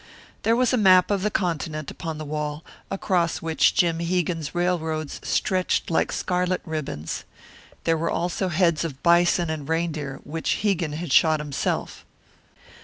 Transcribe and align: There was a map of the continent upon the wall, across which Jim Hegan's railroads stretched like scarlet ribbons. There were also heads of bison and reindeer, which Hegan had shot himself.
There 0.41 0.55
was 0.55 0.73
a 0.73 0.77
map 0.81 1.11
of 1.11 1.21
the 1.21 1.29
continent 1.29 1.91
upon 1.91 2.17
the 2.17 2.25
wall, 2.25 2.65
across 2.89 3.39
which 3.39 3.75
Jim 3.75 3.99
Hegan's 3.99 4.55
railroads 4.55 5.21
stretched 5.23 5.91
like 5.91 6.11
scarlet 6.11 6.59
ribbons. 6.65 7.23
There 7.83 7.95
were 7.99 8.09
also 8.09 8.47
heads 8.47 8.83
of 8.83 9.03
bison 9.03 9.51
and 9.51 9.69
reindeer, 9.69 10.19
which 10.23 10.61
Hegan 10.63 10.93
had 10.93 11.13
shot 11.13 11.39
himself. 11.39 12.03